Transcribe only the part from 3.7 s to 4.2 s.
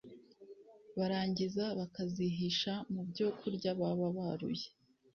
baba